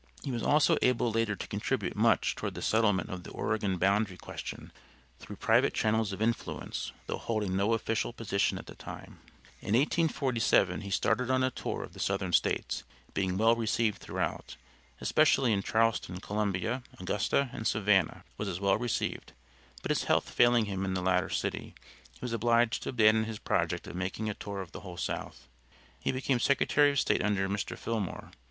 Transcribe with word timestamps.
He 0.23 0.31
was 0.31 0.41
also 0.41 0.79
able 0.81 1.11
later 1.11 1.35
to 1.35 1.47
contribute 1.47 1.95
much 1.95 2.35
toward 2.35 2.55
the 2.55 2.63
settlement 2.63 3.11
of 3.11 3.21
the 3.21 3.29
Oregon 3.29 3.77
boundary 3.77 4.17
question 4.17 4.71
through 5.19 5.35
private 5.35 5.75
channels 5.75 6.11
of 6.11 6.23
influence, 6.23 6.91
though 7.05 7.19
holding 7.19 7.55
no 7.55 7.73
official 7.73 8.11
position 8.11 8.57
at 8.57 8.65
the 8.65 8.73
time. 8.73 9.19
In 9.61 9.75
1847 9.77 10.81
he 10.81 10.89
started 10.89 11.29
on 11.29 11.43
a 11.43 11.51
tour 11.51 11.83
of 11.83 11.93
the 11.93 11.99
Southern 11.99 12.33
States, 12.33 12.83
being 13.13 13.37
well 13.37 13.55
received 13.55 13.99
throughout; 13.99 14.57
especially 14.99 15.53
in 15.53 15.61
Charleston, 15.61 16.19
Columbia, 16.19 16.81
Augusta 16.99 17.51
and 17.53 17.67
Savannah 17.67 18.23
was 18.39 18.47
as 18.47 18.59
well 18.59 18.79
received, 18.79 19.33
but 19.83 19.91
his 19.91 20.05
health 20.05 20.31
failing 20.31 20.65
him 20.65 20.83
in 20.83 20.95
the 20.95 21.03
latter 21.03 21.29
city, 21.29 21.75
he 22.13 22.19
was 22.23 22.33
obliged 22.33 22.81
to 22.81 22.89
abandon 22.89 23.25
his 23.25 23.37
project 23.37 23.85
of 23.85 23.95
making 23.95 24.31
a 24.31 24.33
tour 24.33 24.61
of 24.61 24.71
the 24.71 24.79
whole 24.79 24.97
South. 24.97 25.47
He 25.99 26.11
became 26.11 26.39
Secretary 26.39 26.89
of 26.89 26.99
State 26.99 27.21
under 27.23 27.47
Mr. 27.47 27.77
Fillmore. 27.77 28.31